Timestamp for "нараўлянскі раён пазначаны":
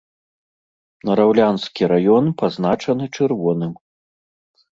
1.09-3.05